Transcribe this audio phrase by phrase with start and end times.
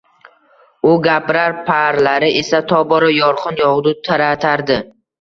[0.91, 4.85] U gapirar, parlari esa tobora yorqin yog‘du taratardi;